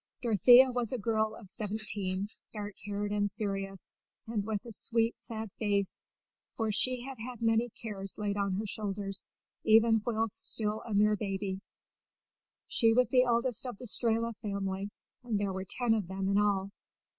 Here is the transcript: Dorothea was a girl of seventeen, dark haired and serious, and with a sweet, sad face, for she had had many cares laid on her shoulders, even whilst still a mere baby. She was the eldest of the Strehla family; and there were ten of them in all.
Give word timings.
Dorothea 0.23 0.71
was 0.71 0.91
a 0.91 0.97
girl 0.97 1.35
of 1.35 1.47
seventeen, 1.47 2.27
dark 2.53 2.73
haired 2.87 3.11
and 3.11 3.29
serious, 3.29 3.91
and 4.25 4.43
with 4.43 4.65
a 4.65 4.71
sweet, 4.71 5.21
sad 5.21 5.51
face, 5.59 6.01
for 6.49 6.71
she 6.71 7.01
had 7.01 7.19
had 7.19 7.39
many 7.39 7.69
cares 7.69 8.15
laid 8.17 8.35
on 8.35 8.55
her 8.55 8.65
shoulders, 8.65 9.25
even 9.63 10.01
whilst 10.03 10.53
still 10.53 10.81
a 10.87 10.95
mere 10.95 11.15
baby. 11.15 11.61
She 12.67 12.93
was 12.93 13.09
the 13.09 13.25
eldest 13.25 13.67
of 13.67 13.77
the 13.77 13.85
Strehla 13.85 14.33
family; 14.41 14.89
and 15.21 15.39
there 15.39 15.53
were 15.53 15.65
ten 15.69 15.93
of 15.93 16.07
them 16.07 16.29
in 16.29 16.39
all. 16.39 16.71